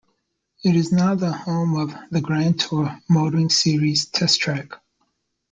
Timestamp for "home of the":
1.31-2.21